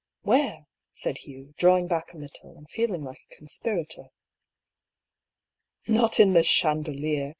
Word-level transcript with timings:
"Where?" 0.23 0.65
said 0.93 1.19
Hugh, 1.25 1.53
drawing 1.59 1.85
back 1.85 2.13
a 2.13 2.17
little, 2.17 2.57
and 2.57 2.67
feeling 2.67 3.03
like 3.03 3.19
a 3.31 3.35
conspirator. 3.35 4.07
"Not 5.87 6.19
in 6.19 6.33
the 6.33 6.41
chandelier! 6.41 7.29